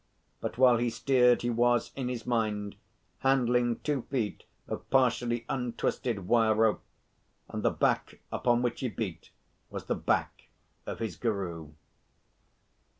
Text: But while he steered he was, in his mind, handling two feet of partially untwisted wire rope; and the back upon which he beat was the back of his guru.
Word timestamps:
But 0.39 0.57
while 0.57 0.77
he 0.77 0.89
steered 0.89 1.43
he 1.43 1.51
was, 1.51 1.91
in 1.95 2.09
his 2.09 2.25
mind, 2.25 2.75
handling 3.19 3.81
two 3.81 4.01
feet 4.09 4.45
of 4.67 4.89
partially 4.89 5.45
untwisted 5.47 6.27
wire 6.27 6.55
rope; 6.55 6.81
and 7.49 7.61
the 7.61 7.69
back 7.69 8.19
upon 8.31 8.63
which 8.63 8.79
he 8.79 8.87
beat 8.89 9.29
was 9.69 9.85
the 9.85 9.93
back 9.93 10.47
of 10.87 10.97
his 10.97 11.15
guru. 11.15 11.73